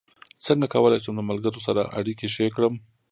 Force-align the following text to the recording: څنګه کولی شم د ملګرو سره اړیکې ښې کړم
څنګه 0.45 0.65
کولی 0.73 0.97
شم 1.03 1.13
د 1.17 1.21
ملګرو 1.29 1.59
سره 1.67 1.81
اړیکې 1.99 2.27
ښې 2.33 2.47
کړم 2.55 2.73